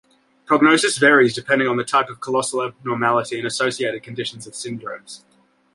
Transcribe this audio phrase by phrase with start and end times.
[0.47, 5.23] Prognosis varies depending on the type of callosal abnormality and associated conditions or syndromes.